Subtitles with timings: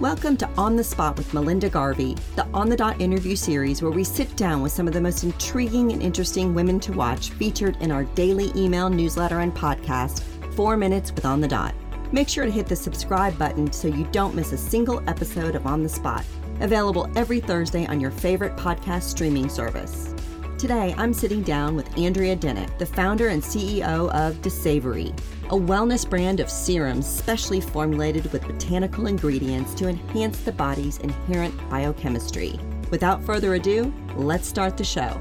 [0.00, 3.90] Welcome to On the Spot with Melinda Garvey, the On the Dot interview series where
[3.90, 7.76] we sit down with some of the most intriguing and interesting women to watch featured
[7.82, 10.22] in our daily email, newsletter, and podcast,
[10.54, 11.74] Four Minutes with On the Dot.
[12.12, 15.66] Make sure to hit the subscribe button so you don't miss a single episode of
[15.66, 16.24] On the Spot.
[16.60, 20.14] Available every Thursday on your favorite podcast streaming service.
[20.58, 25.12] Today, I'm sitting down with Andrea Dinnick, the founder and CEO of Desavery,
[25.50, 31.54] a wellness brand of serums specially formulated with botanical ingredients to enhance the body's inherent
[31.70, 32.60] biochemistry.
[32.90, 35.18] Without further ado, let's start the show.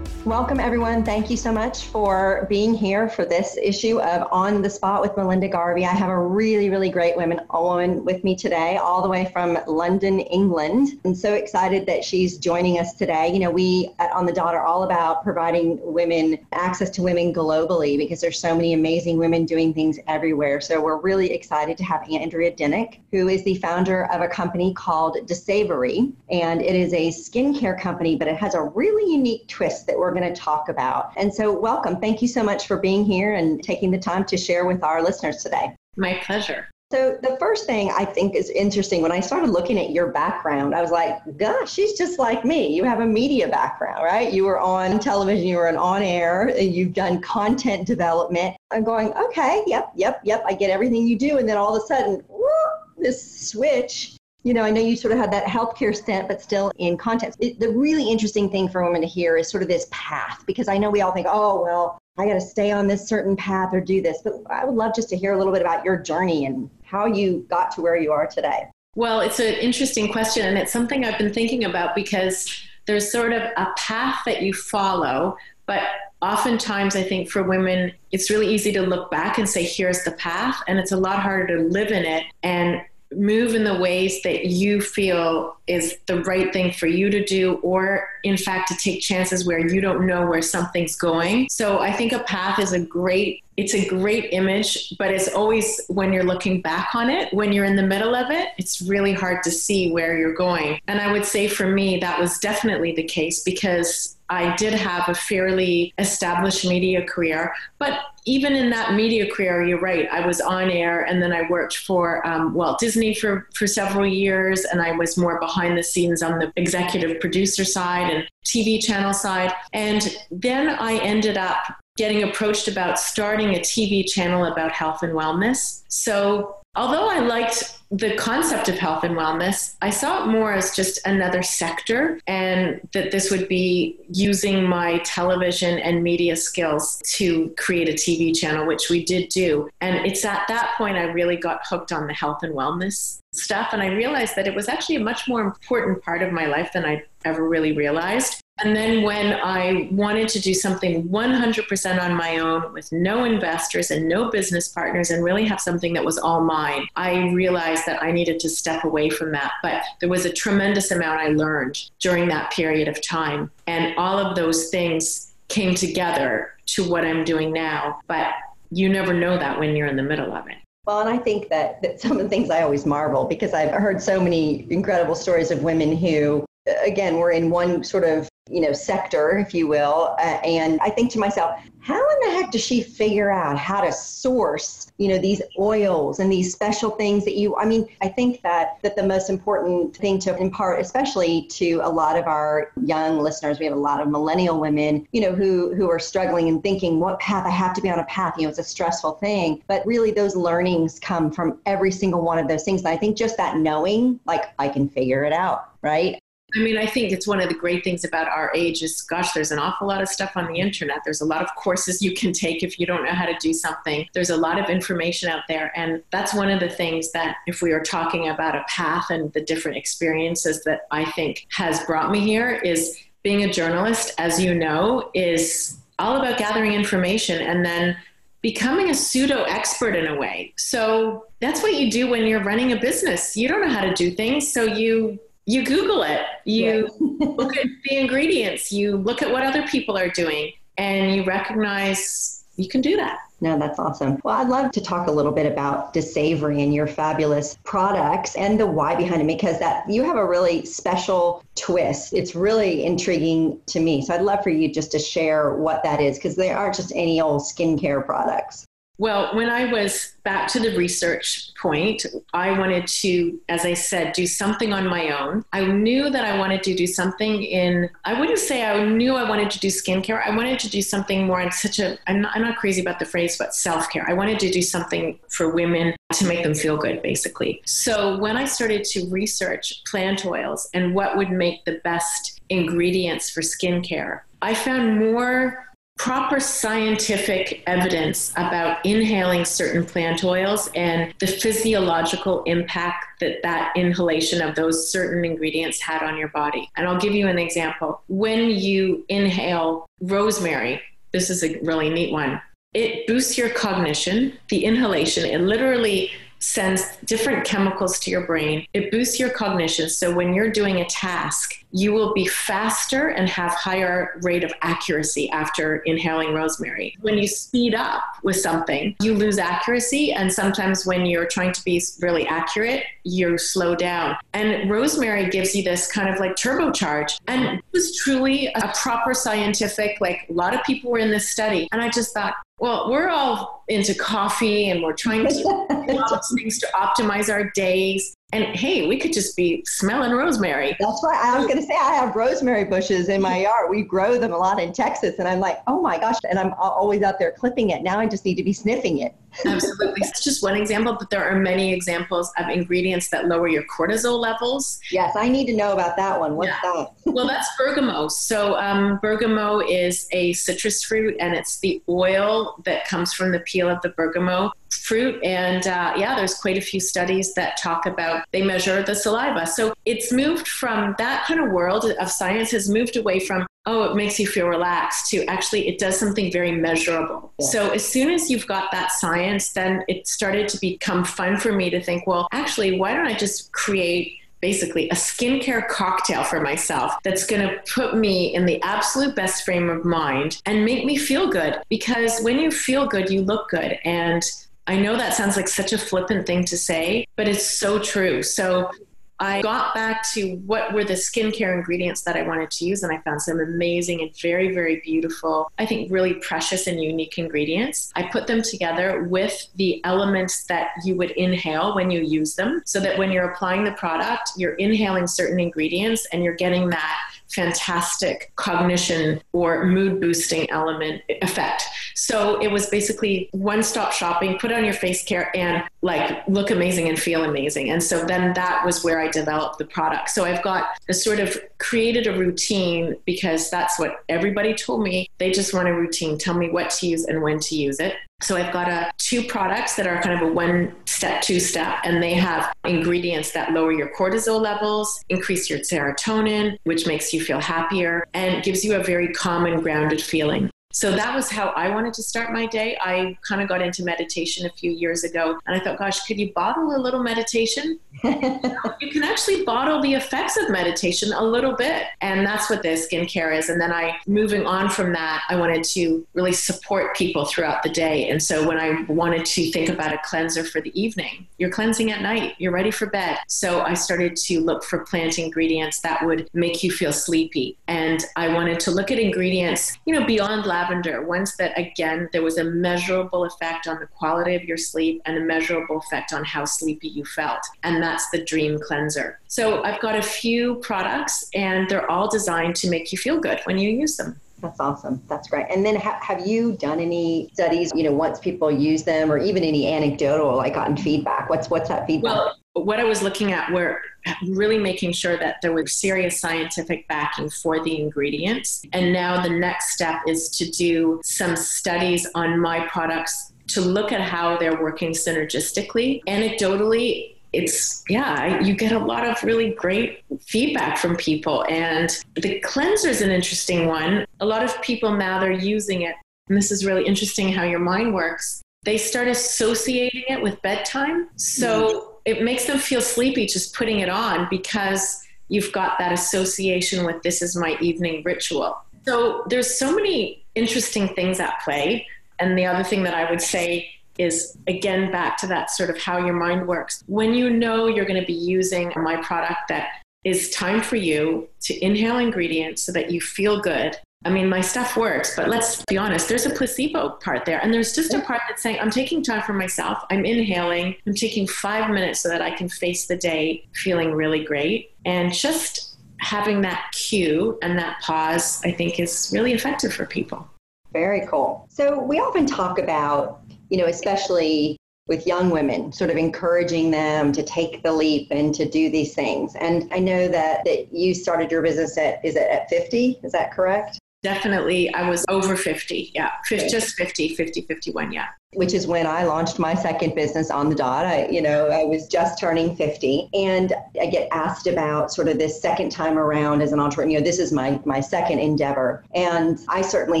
[0.26, 1.02] Welcome, everyone.
[1.02, 5.16] Thank you so much for being here for this issue of On the Spot with
[5.16, 5.86] Melinda Garvey.
[5.86, 9.56] I have a really, really great woman, woman with me today, all the way from
[9.66, 11.00] London, England.
[11.06, 13.32] I'm so excited that she's joining us today.
[13.32, 17.32] You know, we at On the Dot are all about providing women access to women
[17.32, 20.60] globally because there's so many amazing women doing things everywhere.
[20.60, 24.74] So we're really excited to have Andrea Dinnick, who is the founder of a company
[24.74, 26.12] called Desavery.
[26.30, 30.09] And it is a skincare company, but it has a really unique twist that we're
[30.10, 31.12] we're going to talk about.
[31.16, 32.00] And so, welcome.
[32.00, 35.02] Thank you so much for being here and taking the time to share with our
[35.02, 35.74] listeners today.
[35.96, 36.68] My pleasure.
[36.92, 40.74] So, the first thing I think is interesting when I started looking at your background,
[40.74, 42.74] I was like, gosh, she's just like me.
[42.74, 44.32] You have a media background, right?
[44.32, 48.56] You were on television, you were an on air, you've done content development.
[48.72, 51.38] I'm going, okay, yep, yep, yep, I get everything you do.
[51.38, 52.50] And then all of a sudden, whoop,
[52.98, 56.72] this switch you know, I know you sort of had that healthcare stint, but still
[56.78, 57.38] in context.
[57.40, 60.68] It, the really interesting thing for women to hear is sort of this path, because
[60.68, 63.72] I know we all think, oh, well, I got to stay on this certain path
[63.72, 64.22] or do this.
[64.22, 67.06] But I would love just to hear a little bit about your journey and how
[67.06, 68.68] you got to where you are today.
[68.96, 72.50] Well, it's an interesting question, and it's something I've been thinking about because
[72.86, 75.82] there's sort of a path that you follow, but
[76.20, 80.12] oftentimes I think for women, it's really easy to look back and say, here's the
[80.12, 84.22] path, and it's a lot harder to live in it and move in the ways
[84.22, 88.76] that you feel is the right thing for you to do or in fact to
[88.76, 91.48] take chances where you don't know where something's going.
[91.48, 95.80] So i think a path is a great it's a great image but it's always
[95.88, 99.12] when you're looking back on it when you're in the middle of it it's really
[99.12, 100.80] hard to see where you're going.
[100.86, 105.08] And i would say for me that was definitely the case because I did have
[105.08, 110.08] a fairly established media career, but even in that media career, you're right.
[110.10, 114.06] I was on air, and then I worked for um, Walt Disney for for several
[114.06, 118.84] years, and I was more behind the scenes on the executive producer side and TV
[118.84, 119.52] channel side.
[119.72, 121.58] And then I ended up
[121.96, 125.82] getting approached about starting a TV channel about health and wellness.
[125.88, 130.76] So although I liked the concept of health and wellness, I saw it more as
[130.76, 137.52] just another sector, and that this would be using my television and media skills to
[137.58, 139.68] create a TV channel, which we did do.
[139.80, 143.70] And it's at that point I really got hooked on the health and wellness stuff.
[143.72, 146.72] And I realized that it was actually a much more important part of my life
[146.72, 148.40] than I ever really realized.
[148.62, 153.90] And then when I wanted to do something 100% on my own with no investors
[153.90, 158.02] and no business partners and really have something that was all mine, I realized that
[158.02, 159.52] I needed to step away from that.
[159.62, 163.50] But there was a tremendous amount I learned during that period of time.
[163.66, 168.00] And all of those things came together to what I'm doing now.
[168.08, 168.34] But
[168.70, 170.56] you never know that when you're in the middle of it.
[170.86, 173.70] Well, and I think that, that some of the things I always marvel because I've
[173.70, 176.44] heard so many incredible stories of women who
[176.82, 180.90] again, we're in one sort of you know sector, if you will, uh, and I
[180.90, 185.08] think to myself, how in the heck does she figure out how to source you
[185.08, 187.56] know these oils and these special things that you?
[187.56, 191.88] I mean, I think that that the most important thing to impart, especially to a
[191.88, 195.74] lot of our young listeners, we have a lot of millennial women, you know, who
[195.74, 198.34] who are struggling and thinking, what path I have to be on a path.
[198.36, 202.38] You know, it's a stressful thing, but really those learnings come from every single one
[202.38, 202.82] of those things.
[202.82, 206.20] And I think just that knowing, like I can figure it out, right?
[206.56, 209.32] I mean, I think it's one of the great things about our age is, gosh,
[209.32, 210.98] there's an awful lot of stuff on the internet.
[211.04, 213.52] There's a lot of courses you can take if you don't know how to do
[213.52, 214.08] something.
[214.12, 215.72] There's a lot of information out there.
[215.76, 219.32] And that's one of the things that, if we are talking about a path and
[219.32, 224.42] the different experiences that I think has brought me here, is being a journalist, as
[224.42, 227.96] you know, is all about gathering information and then
[228.42, 230.54] becoming a pseudo expert in a way.
[230.56, 233.36] So that's what you do when you're running a business.
[233.36, 234.50] You don't know how to do things.
[234.50, 239.66] So you you Google it, you look at the ingredients, you look at what other
[239.66, 243.18] people are doing, and you recognize you can do that.
[243.42, 244.20] No, that's awesome.
[244.22, 248.60] Well, I'd love to talk a little bit about Desavery and your fabulous products and
[248.60, 252.12] the why behind it because that you have a really special twist.
[252.12, 254.02] It's really intriguing to me.
[254.02, 256.92] So I'd love for you just to share what that is because they aren't just
[256.94, 258.66] any old skincare products.
[259.00, 262.04] Well, when I was back to the research point,
[262.34, 265.42] I wanted to, as I said, do something on my own.
[265.54, 269.26] I knew that I wanted to do something in, I wouldn't say I knew I
[269.26, 270.22] wanted to do skincare.
[270.22, 272.98] I wanted to do something more in such a, I'm not, I'm not crazy about
[272.98, 274.04] the phrase, but self care.
[274.06, 277.62] I wanted to do something for women to make them feel good, basically.
[277.64, 283.30] So when I started to research plant oils and what would make the best ingredients
[283.30, 285.69] for skincare, I found more
[286.00, 294.40] proper scientific evidence about inhaling certain plant oils and the physiological impact that that inhalation
[294.40, 296.70] of those certain ingredients had on your body.
[296.74, 298.00] And I'll give you an example.
[298.08, 300.80] When you inhale rosemary,
[301.12, 302.40] this is a really neat one.
[302.72, 305.26] It boosts your cognition, the inhalation.
[305.26, 308.66] It literally sends different chemicals to your brain.
[308.74, 309.88] It boosts your cognition.
[309.88, 314.52] So when you're doing a task, you will be faster and have higher rate of
[314.62, 316.96] accuracy after inhaling rosemary.
[317.00, 320.12] When you speed up with something, you lose accuracy.
[320.12, 324.16] And sometimes when you're trying to be really accurate, you slow down.
[324.32, 327.20] And rosemary gives you this kind of like turbocharge.
[327.28, 331.28] And it was truly a proper scientific, like a lot of people were in this
[331.28, 331.68] study.
[331.70, 336.66] And I just thought, well, we're all into coffee and we're trying to things to
[336.74, 338.14] optimize our days.
[338.32, 340.76] And hey, we could just be smelling rosemary.
[340.78, 341.18] That's right.
[341.24, 343.70] I was going to say, I have rosemary bushes in my yard.
[343.70, 345.18] We grow them a lot in Texas.
[345.18, 346.16] And I'm like, oh my gosh.
[346.28, 347.82] And I'm always out there clipping it.
[347.82, 349.14] Now I just need to be sniffing it.
[349.44, 350.00] Absolutely.
[350.02, 354.18] It's just one example, but there are many examples of ingredients that lower your cortisol
[354.18, 354.80] levels.
[354.90, 356.36] Yes, I need to know about that one.
[356.36, 356.60] What's yeah.
[356.62, 356.90] that?
[357.06, 358.12] well, that's bergamot.
[358.12, 363.40] So, um, bergamot is a citrus fruit, and it's the oil that comes from the
[363.40, 365.22] peel of the bergamot fruit.
[365.24, 369.46] And uh, yeah, there's quite a few studies that talk about they measure the saliva.
[369.46, 373.84] So it's moved from that kind of world of science has moved away from oh,
[373.84, 377.32] it makes you feel relaxed to actually it does something very measurable.
[377.38, 377.46] Yeah.
[377.46, 381.52] So as soon as you've got that science, then it started to become fun for
[381.52, 386.40] me to think, well, actually, why don't I just create basically a skincare cocktail for
[386.40, 390.86] myself that's going to put me in the absolute best frame of mind and make
[390.86, 394.22] me feel good because when you feel good you look good and
[394.66, 398.22] I know that sounds like such a flippant thing to say, but it's so true.
[398.22, 398.70] So
[399.20, 402.92] I got back to what were the skincare ingredients that I wanted to use, and
[402.92, 407.92] I found some amazing and very, very beautiful, I think really precious and unique ingredients.
[407.94, 412.62] I put them together with the elements that you would inhale when you use them,
[412.64, 416.98] so that when you're applying the product, you're inhaling certain ingredients and you're getting that
[417.28, 421.64] fantastic cognition or mood boosting element effect.
[421.94, 426.50] So it was basically one stop shopping, put on your face care and like look
[426.50, 427.70] amazing and feel amazing.
[427.70, 430.10] And so then that was where I developed the product.
[430.10, 435.08] So I've got a sort of created a routine because that's what everybody told me.
[435.18, 436.18] They just want a routine.
[436.18, 437.94] Tell me what to use and when to use it.
[438.22, 441.78] So I've got a, two products that are kind of a one step, two step,
[441.84, 447.22] and they have ingredients that lower your cortisol levels, increase your serotonin, which makes you
[447.22, 450.50] feel happier, and gives you a very calm and grounded feeling.
[450.72, 452.78] So that was how I wanted to start my day.
[452.80, 456.18] I kind of got into meditation a few years ago and I thought, gosh, could
[456.18, 457.80] you bottle a little meditation?
[458.04, 461.86] you can actually bottle the effects of meditation a little bit.
[462.02, 463.48] And that's what the skincare is.
[463.48, 467.68] And then I, moving on from that, I wanted to really support people throughout the
[467.68, 468.08] day.
[468.08, 471.90] And so when I wanted to think about a cleanser for the evening, you're cleansing
[471.90, 473.18] at night, you're ready for bed.
[473.26, 477.58] So I started to look for plant ingredients that would make you feel sleepy.
[477.66, 482.22] And I wanted to look at ingredients, you know, beyond lavender, ones that, again, there
[482.22, 486.24] was a measurable effect on the quality of your sleep and a measurable effect on
[486.24, 487.40] how sleepy you felt.
[487.62, 489.18] And that's the dream cleanser.
[489.28, 493.40] So I've got a few products, and they're all designed to make you feel good
[493.44, 494.20] when you use them.
[494.40, 495.02] That's awesome.
[495.08, 495.46] That's great.
[495.50, 499.18] And then ha- have you done any studies, you know, once people use them or
[499.18, 501.28] even any anecdotal, like gotten feedback?
[501.28, 502.14] What's, what's that feedback?
[502.14, 503.80] Well, what I was looking at were
[504.26, 508.62] really making sure that there was serious scientific backing for the ingredients.
[508.72, 513.92] And now the next step is to do some studies on my products to look
[513.92, 516.02] at how they're working synergistically.
[516.06, 521.44] Anecdotally, it's yeah you get a lot of really great feedback from people.
[521.48, 524.06] And the cleanser is an interesting one.
[524.20, 525.94] A lot of people now they're using it.
[526.28, 528.42] And this is really interesting how your mind works.
[528.64, 531.08] They start associating it with bedtime.
[531.16, 531.84] So mm.
[532.04, 537.02] it makes them feel sleepy just putting it on because you've got that association with
[537.02, 538.56] this is my evening ritual.
[538.84, 541.86] So there's so many interesting things at play.
[542.18, 543.70] And the other thing that i would say
[544.00, 546.82] is again back to that sort of how your mind works.
[546.86, 549.68] When you know you're going to be using my product that
[550.04, 554.40] is time for you to inhale ingredients so that you feel good I mean, my
[554.40, 557.38] stuff works, but let's be honest, there's a placebo part there.
[557.38, 559.84] And there's just a part that's saying, I'm taking time for myself.
[559.90, 560.76] I'm inhaling.
[560.86, 564.74] I'm taking five minutes so that I can face the day feeling really great.
[564.86, 570.26] And just having that cue and that pause, I think, is really effective for people.
[570.72, 571.46] Very cool.
[571.50, 574.56] So we often talk about, you know, especially
[574.90, 578.94] with young women, sort of encouraging them to take the leap and to do these
[578.94, 579.36] things.
[579.36, 582.98] And I know that, that you started your business at, is it at 50?
[583.04, 583.78] Is that correct?
[584.02, 585.92] Definitely, I was over 50.
[585.94, 587.92] Yeah, 50, just 50, 50, 51.
[587.92, 588.06] Yeah.
[588.32, 590.86] Which is when I launched my second business on the dot.
[590.86, 595.18] I, you know, I was just turning 50 and I get asked about sort of
[595.18, 596.92] this second time around as an entrepreneur.
[596.92, 598.84] You know, this is my, my second endeavor.
[598.94, 600.00] And I certainly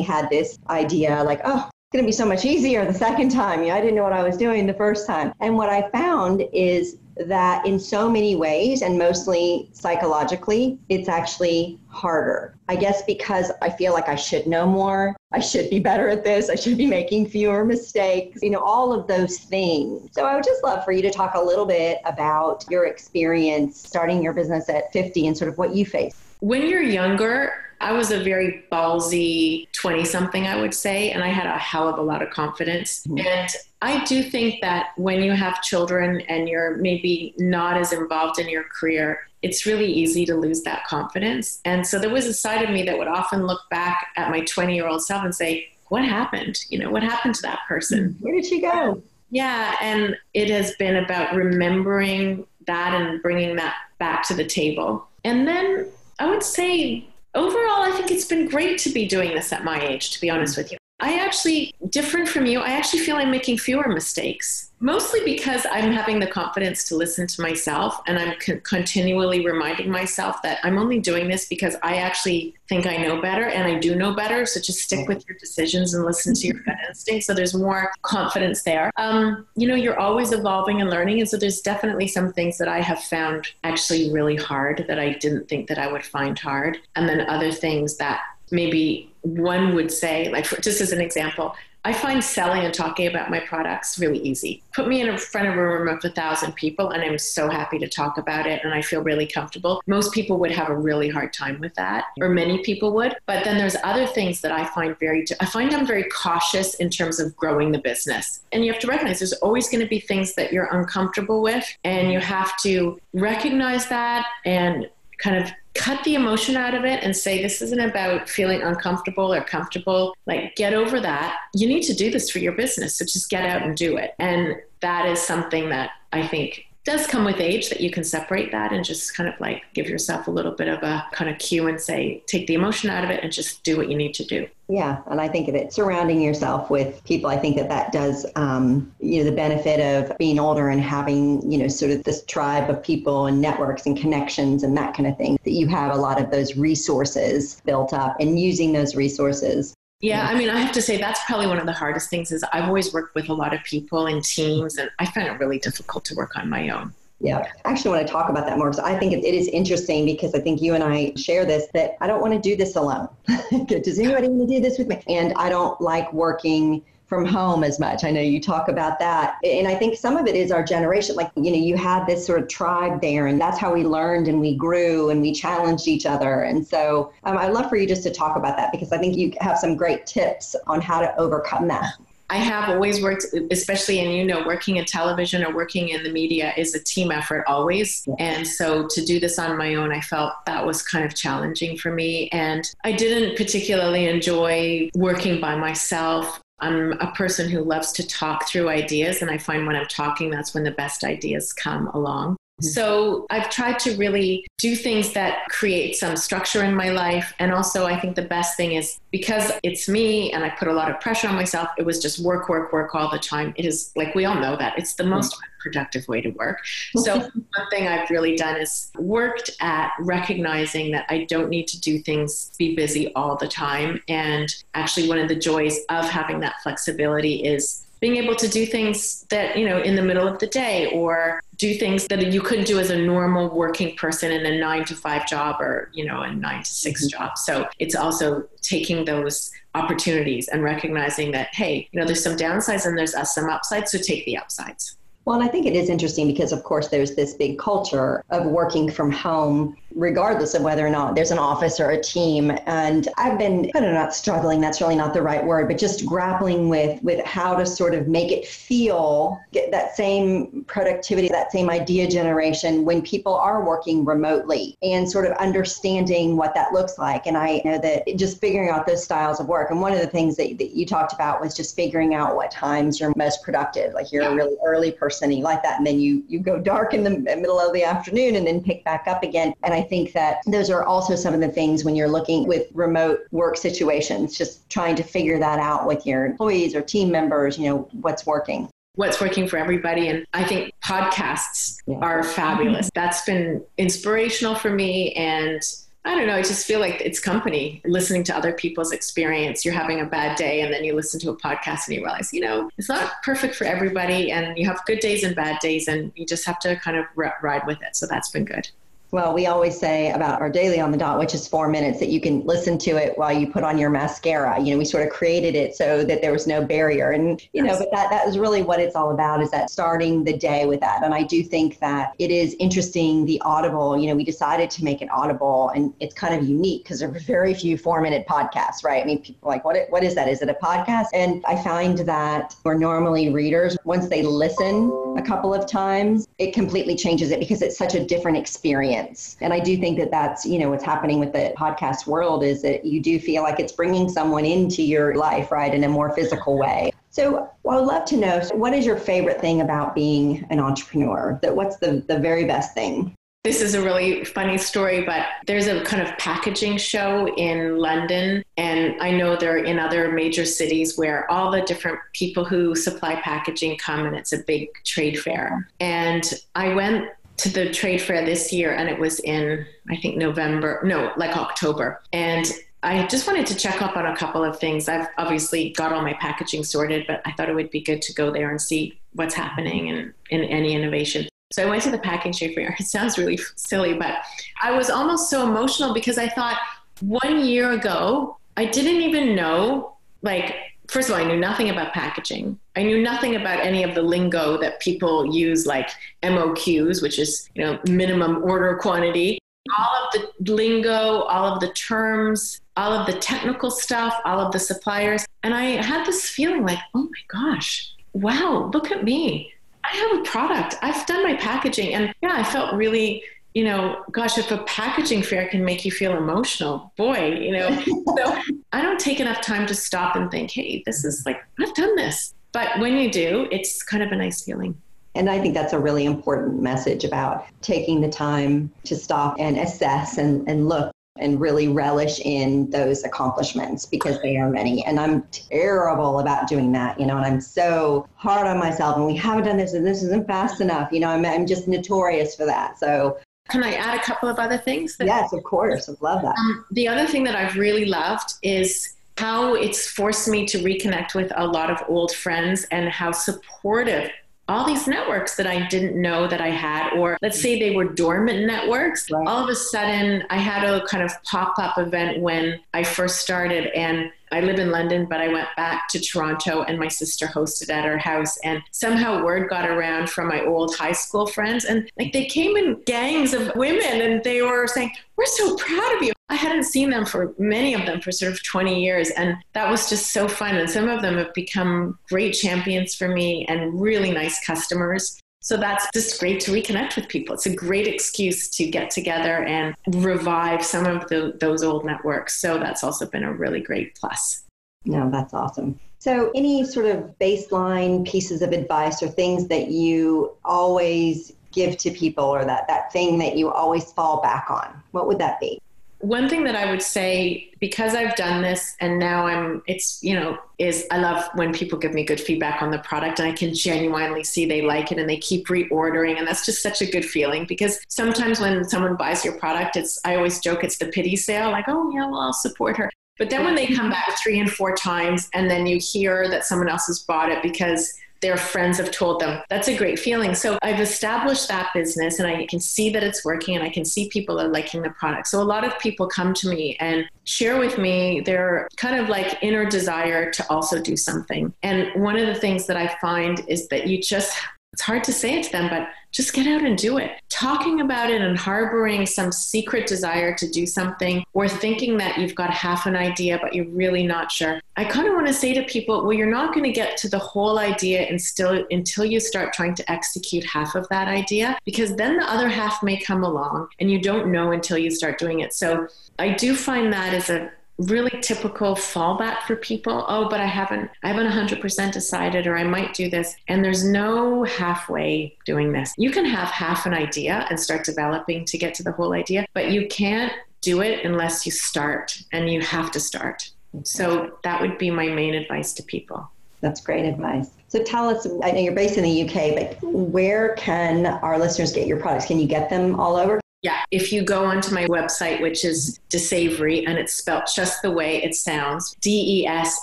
[0.00, 3.62] had this idea like, oh, going to be so much easier the second time.
[3.62, 5.34] You know, I didn't know what I was doing the first time.
[5.40, 11.80] And what I found is that in so many ways, and mostly psychologically, it's actually
[11.88, 12.54] harder.
[12.68, 16.22] I guess because I feel like I should know more, I should be better at
[16.22, 20.10] this, I should be making fewer mistakes, you know, all of those things.
[20.12, 23.76] So I would just love for you to talk a little bit about your experience
[23.76, 26.14] starting your business at 50 and sort of what you face.
[26.38, 31.28] When you're younger, I was a very ballsy 20 something, I would say, and I
[31.28, 33.06] had a hell of a lot of confidence.
[33.06, 33.26] Mm-hmm.
[33.26, 38.38] And I do think that when you have children and you're maybe not as involved
[38.38, 41.60] in your career, it's really easy to lose that confidence.
[41.64, 44.40] And so there was a side of me that would often look back at my
[44.40, 46.58] 20 year old self and say, What happened?
[46.68, 48.16] You know, what happened to that person?
[48.20, 49.02] Where did she go?
[49.30, 49.76] Yeah.
[49.80, 55.08] And it has been about remembering that and bringing that back to the table.
[55.24, 55.86] And then
[56.18, 59.80] I would say overall, I think it's been great to be doing this at my
[59.80, 60.79] age, to be honest with you.
[61.00, 65.92] I actually, different from you, I actually feel I'm making fewer mistakes mostly because I'm
[65.92, 70.78] having the confidence to listen to myself and I'm con- continually reminding myself that I'm
[70.78, 74.46] only doing this because I actually think I know better and I do know better.
[74.46, 77.26] So just stick with your decisions and listen to your gut instinct.
[77.26, 78.90] So there's more confidence there.
[78.96, 81.20] Um, you know, you're always evolving and learning.
[81.20, 85.12] And so there's definitely some things that I have found actually really hard that I
[85.14, 86.78] didn't think that I would find hard.
[86.96, 91.54] And then other things that maybe one would say, like for, just as an example,
[91.82, 94.62] I find selling and talking about my products really easy.
[94.74, 97.78] Put me in front of a room of a thousand people, and I'm so happy
[97.78, 99.82] to talk about it, and I feel really comfortable.
[99.86, 103.16] Most people would have a really hard time with that, or many people would.
[103.24, 106.90] But then there's other things that I find very, I find I'm very cautious in
[106.90, 108.42] terms of growing the business.
[108.52, 111.64] And you have to recognize there's always going to be things that you're uncomfortable with,
[111.84, 117.02] and you have to recognize that and kind of cut the emotion out of it
[117.02, 120.14] and say this isn't about feeling uncomfortable or comfortable.
[120.26, 121.38] Like get over that.
[121.54, 124.14] You need to do this for your business so just get out and do it.
[124.18, 128.50] And that is something that i think does come with age that you can separate
[128.52, 131.38] that and just kind of like give yourself a little bit of a kind of
[131.38, 134.14] cue and say, take the emotion out of it and just do what you need
[134.14, 134.48] to do.
[134.68, 137.28] Yeah, and I think of it surrounding yourself with people.
[137.28, 141.50] I think that that does, um, you know, the benefit of being older and having,
[141.50, 145.08] you know, sort of this tribe of people and networks and connections and that kind
[145.08, 145.38] of thing.
[145.44, 150.26] That you have a lot of those resources built up and using those resources yeah,
[150.26, 152.64] I mean, I have to say that's probably one of the hardest things is I've
[152.64, 156.06] always worked with a lot of people and teams, and I find it really difficult
[156.06, 156.94] to work on my own.
[157.22, 159.46] Yeah, I actually want to talk about that more because I think it, it is
[159.48, 162.56] interesting because I think you and I share this that I don't want to do
[162.56, 163.10] this alone.
[163.66, 165.02] Does anybody want to do this with me?
[165.06, 168.04] And I don't like working from home as much.
[168.04, 169.36] I know you talk about that.
[169.44, 171.16] And I think some of it is our generation.
[171.16, 174.28] Like, you know, you had this sort of tribe there, and that's how we learned
[174.28, 176.42] and we grew and we challenged each other.
[176.42, 179.16] And so um, I'd love for you just to talk about that because I think
[179.16, 181.94] you have some great tips on how to overcome that.
[182.30, 186.12] I have always worked, especially in, you know, working in television or working in the
[186.12, 188.06] media is a team effort always.
[188.20, 191.76] And so to do this on my own, I felt that was kind of challenging
[191.76, 192.28] for me.
[192.28, 196.40] And I didn't particularly enjoy working by myself.
[196.60, 200.30] I'm a person who loves to talk through ideas, and I find when I'm talking,
[200.30, 202.36] that's when the best ideas come along.
[202.60, 202.68] Mm-hmm.
[202.68, 207.32] So I've tried to really do things that create some structure in my life.
[207.38, 210.72] And also, I think the best thing is because it's me and I put a
[210.72, 213.54] lot of pressure on myself, it was just work, work, work all the time.
[213.56, 216.58] It is like we all know that it's the most productive way to work.
[216.96, 221.80] So, one thing I've really done is worked at recognizing that I don't need to
[221.80, 224.02] do things, be busy all the time.
[224.08, 228.66] And actually, one of the joys of having that flexibility is being able to do
[228.66, 232.40] things that, you know, in the middle of the day or do things that you
[232.40, 236.06] couldn't do as a normal working person in a nine to five job or, you
[236.06, 237.08] know, a nine to 6 mm-hmm.
[237.08, 237.36] job.
[237.36, 242.86] So it's also taking those opportunities and recognizing that, hey, you know, there's some downsides
[242.86, 243.92] and there's some upsides.
[243.92, 244.96] So take the upsides.
[245.26, 248.46] Well, and I think it is interesting because, of course, there's this big culture of
[248.46, 252.52] working from home regardless of whether or not there's an office or a team.
[252.66, 256.06] And I've been kind of not struggling, that's really not the right word, but just
[256.06, 261.52] grappling with with how to sort of make it feel get that same productivity, that
[261.52, 266.98] same idea generation when people are working remotely and sort of understanding what that looks
[266.98, 267.26] like.
[267.26, 269.70] And I know that just figuring out those styles of work.
[269.70, 272.50] And one of the things that, that you talked about was just figuring out what
[272.50, 273.92] times you're most productive.
[273.94, 275.78] Like you're a really early person and you like that.
[275.78, 278.84] And then you, you go dark in the middle of the afternoon and then pick
[278.84, 279.54] back up again.
[279.62, 282.68] And I think that those are also some of the things when you're looking with
[282.74, 287.58] remote work situations, just trying to figure that out with your employees or team members,
[287.58, 290.08] you know, what's working what's working for everybody.
[290.08, 291.98] And I think podcasts yeah.
[291.98, 292.86] are fabulous.
[292.86, 293.00] Mm-hmm.
[293.00, 295.12] That's been inspirational for me.
[295.14, 295.62] And
[296.04, 299.64] I don't know, I just feel like it's company, listening to other people's experience.
[299.64, 302.32] You're having a bad day, and then you listen to a podcast and you realize,
[302.32, 305.88] you know, it's not perfect for everybody, and you have good days and bad days,
[305.88, 307.96] and you just have to kind of r- ride with it.
[307.96, 308.70] So that's been good.
[309.12, 312.10] Well, we always say about our daily on the dot, which is four minutes, that
[312.10, 314.60] you can listen to it while you put on your mascara.
[314.60, 317.10] You know, we sort of created it so that there was no barrier.
[317.10, 320.22] And, you know, but that, that is really what it's all about is that starting
[320.22, 321.02] the day with that.
[321.02, 324.84] And I do think that it is interesting, the Audible, you know, we decided to
[324.84, 328.26] make it Audible and it's kind of unique because there are very few four minute
[328.28, 329.02] podcasts, right?
[329.02, 330.28] I mean, people like, what, what is that?
[330.28, 331.06] Is it a podcast?
[331.14, 336.54] And I find that for normally readers, once they listen a couple of times, it
[336.54, 339.36] completely changes it because it's such a different experience experience.
[339.40, 342.62] And I do think that that's, you know, what's happening with the podcast world is
[342.62, 346.14] that you do feel like it's bringing someone into your life, right, in a more
[346.14, 346.92] physical way.
[347.10, 351.38] So well, I'd love to know what is your favorite thing about being an entrepreneur?
[351.42, 353.14] That what's the, the very best thing?
[353.42, 358.44] This is a really funny story, but there's a kind of packaging show in London,
[358.58, 362.74] and I know there are in other major cities where all the different people who
[362.74, 365.66] supply packaging come, and it's a big trade fair.
[365.80, 367.08] And I went
[367.42, 371.36] to the trade fair this year, and it was in, I think, November, no, like
[371.36, 372.02] October.
[372.12, 372.46] And
[372.82, 374.88] I just wanted to check up on a couple of things.
[374.88, 378.14] I've obviously got all my packaging sorted, but I thought it would be good to
[378.14, 381.28] go there and see what's happening and, and any innovation.
[381.52, 382.76] So I went to the packaging fair.
[382.80, 384.18] It sounds really silly, but
[384.62, 386.58] I was almost so emotional because I thought
[387.00, 390.56] one year ago, I didn't even know like
[390.90, 392.58] first of all, I knew nothing about packaging.
[392.76, 395.88] I knew nothing about any of the lingo that people use, like
[396.22, 399.38] MOQs, which is you know minimum order quantity.
[399.78, 404.52] All of the lingo, all of the terms, all of the technical stuff, all of
[404.52, 409.52] the suppliers, and I had this feeling like, oh my gosh, wow, look at me.
[409.84, 410.76] I have a product.
[410.82, 413.22] I've done my packaging, and yeah, I felt really
[413.54, 417.68] you know, gosh, if a packaging fair can make you feel emotional, boy, you know,
[418.16, 418.40] so
[418.72, 421.96] I don't take enough time to stop and think, hey, this is like, I've done
[421.96, 422.34] this.
[422.52, 424.80] But when you do, it's kind of a nice feeling.
[425.14, 429.58] And I think that's a really important message about taking the time to stop and
[429.58, 434.84] assess and, and look and really relish in those accomplishments because they are many.
[434.84, 439.06] And I'm terrible about doing that, you know, and I'm so hard on myself and
[439.06, 440.92] we haven't done this and this isn't fast enough.
[440.92, 442.78] You know, I'm, I'm just notorious for that.
[442.78, 443.18] So
[443.50, 444.96] can I add a couple of other things?
[445.00, 445.88] Yes, of course.
[445.88, 446.36] I love that.
[446.38, 451.14] Um, the other thing that I've really loved is how it's forced me to reconnect
[451.14, 454.10] with a lot of old friends and how supportive
[454.50, 457.84] all these networks that I didn't know that I had, or let's say they were
[457.84, 459.08] dormant networks.
[459.08, 459.26] Right.
[459.26, 463.20] All of a sudden, I had a kind of pop up event when I first
[463.20, 467.26] started, and I live in London, but I went back to Toronto and my sister
[467.26, 468.36] hosted at her house.
[468.38, 471.64] And somehow word got around from my old high school friends.
[471.64, 475.96] And like they came in gangs of women and they were saying, We're so proud
[475.96, 476.12] of you.
[476.28, 479.10] I hadn't seen them for many of them for sort of 20 years.
[479.10, 480.56] And that was just so fun.
[480.56, 485.19] And some of them have become great champions for me and really nice customers.
[485.42, 487.34] So that's just great to reconnect with people.
[487.34, 492.40] It's a great excuse to get together and revive some of the, those old networks.
[492.40, 494.44] So that's also been a really great plus.
[494.84, 495.78] No, that's awesome.
[495.98, 501.90] So, any sort of baseline pieces of advice or things that you always give to
[501.90, 505.60] people, or that, that thing that you always fall back on, what would that be?
[506.00, 510.14] One thing that I would say, because I've done this and now I'm, it's, you
[510.14, 513.32] know, is I love when people give me good feedback on the product and I
[513.32, 516.18] can genuinely see they like it and they keep reordering.
[516.18, 520.00] And that's just such a good feeling because sometimes when someone buys your product, it's,
[520.04, 522.90] I always joke it's the pity sale, like, oh, yeah, well, I'll support her.
[523.18, 526.46] But then when they come back three and four times and then you hear that
[526.46, 529.42] someone else has bought it because their friends have told them.
[529.48, 530.34] That's a great feeling.
[530.34, 533.84] So I've established that business and I can see that it's working and I can
[533.84, 535.28] see people are liking the product.
[535.28, 539.08] So a lot of people come to me and share with me their kind of
[539.08, 541.52] like inner desire to also do something.
[541.62, 544.36] And one of the things that I find is that you just
[544.80, 547.10] it's hard to say it to them, but just get out and do it.
[547.28, 552.34] Talking about it and harboring some secret desire to do something or thinking that you've
[552.34, 554.58] got half an idea, but you're really not sure.
[554.78, 557.10] I kind of want to say to people, well, you're not going to get to
[557.10, 561.58] the whole idea and still, until you start trying to execute half of that idea,
[561.66, 565.18] because then the other half may come along and you don't know until you start
[565.18, 565.52] doing it.
[565.52, 565.88] So
[566.18, 567.50] I do find that as a
[567.88, 570.04] really typical fallback for people.
[570.08, 573.34] Oh but i haven't i haven't 100% decided or i might do this.
[573.48, 575.94] And there's no halfway doing this.
[575.96, 579.46] You can have half an idea and start developing to get to the whole idea
[579.54, 583.50] but you can't do it unless you start and you have to start.
[583.84, 586.28] So that would be my main advice to people.
[586.60, 587.50] That's great advice.
[587.68, 591.72] So tell us i know you're based in the uk but where can our listeners
[591.72, 592.26] get your products?
[592.26, 596.00] Can you get them all over yeah, if you go onto my website, which is
[596.08, 599.78] Desavery, and it's spelled just the way it sounds D E S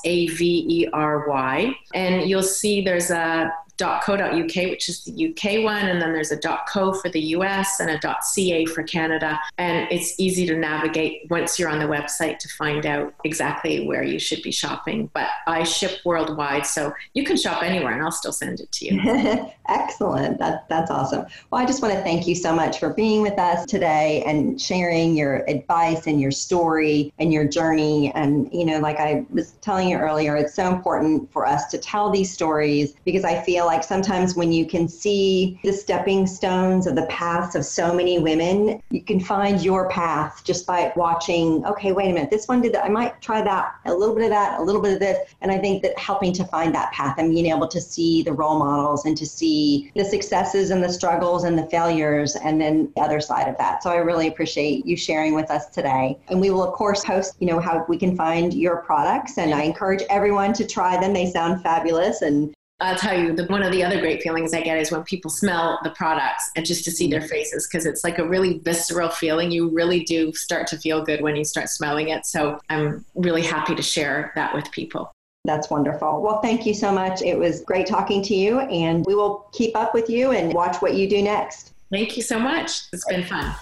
[0.03, 5.63] A V E R Y, and you'll see there's a .co.uk, which is the UK
[5.63, 9.39] one, and then there's a .co for the US and a .ca for Canada.
[9.57, 14.03] And it's easy to navigate once you're on the website to find out exactly where
[14.03, 15.09] you should be shopping.
[15.13, 18.85] But I ship worldwide, so you can shop anywhere, and I'll still send it to
[18.85, 19.51] you.
[19.69, 20.39] Excellent.
[20.39, 21.25] That, that's awesome.
[21.51, 24.59] Well, I just want to thank you so much for being with us today and
[24.59, 28.11] sharing your advice and your story and your journey.
[28.13, 31.77] And, you know, like I was telling you earlier, it's so important for us to
[31.77, 36.87] tell these stories because I feel like sometimes when you can see the stepping stones
[36.87, 41.63] of the paths of so many women, you can find your path just by watching,
[41.65, 42.85] okay, wait a minute, this one did that.
[42.85, 45.35] I might try that, a little bit of that, a little bit of this.
[45.41, 48.33] And I think that helping to find that path and being able to see the
[48.33, 52.91] role models and to see the successes and the struggles and the failures and then
[52.95, 53.83] the other side of that.
[53.83, 56.17] So I really appreciate you sharing with us today.
[56.29, 59.53] And we will of course post, you know, how we can find your products and
[59.53, 61.13] I encourage everyone to try them.
[61.13, 64.61] They sound fabulous and I'll tell you, the, one of the other great feelings I
[64.61, 67.29] get is when people smell the products and just to see their mm-hmm.
[67.29, 69.49] faces because it's like a really visceral feeling.
[69.49, 72.25] You really do start to feel good when you start smelling it.
[72.27, 75.11] So I'm really happy to share that with people.
[75.45, 76.21] That's wonderful.
[76.21, 77.21] Well, thank you so much.
[77.21, 80.81] It was great talking to you, and we will keep up with you and watch
[80.81, 81.73] what you do next.
[81.89, 82.81] Thank you so much.
[82.91, 83.55] It's been fun.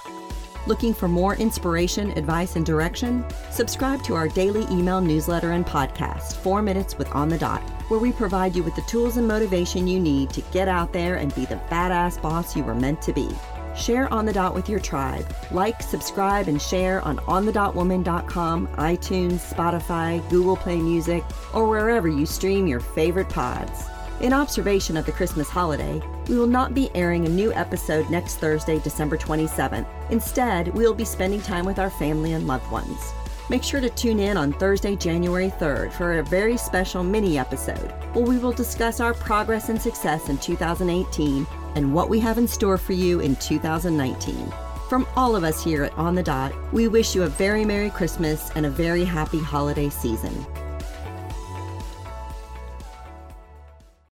[0.68, 3.24] Looking for more inspiration, advice, and direction?
[3.52, 8.00] Subscribe to our daily email newsletter and podcast, Four Minutes with On the Dot, where
[8.00, 11.36] we provide you with the tools and motivation you need to get out there and
[11.36, 13.30] be the badass boss you were meant to be.
[13.78, 15.32] Share On the Dot with your tribe.
[15.52, 21.24] Like, subscribe, and share on onthedotwoman.com, iTunes, Spotify, Google Play Music,
[21.54, 23.84] or wherever you stream your favorite pods.
[24.20, 28.36] In observation of the Christmas holiday, we will not be airing a new episode next
[28.36, 29.88] Thursday, December 27th.
[30.10, 33.14] Instead, we will be spending time with our family and loved ones.
[33.50, 37.92] Make sure to tune in on Thursday, January 3rd for a very special mini episode
[38.14, 42.48] where we will discuss our progress and success in 2018 and what we have in
[42.48, 44.52] store for you in 2019.
[44.90, 47.90] From all of us here at On the Dot, we wish you a very Merry
[47.90, 50.46] Christmas and a very happy holiday season.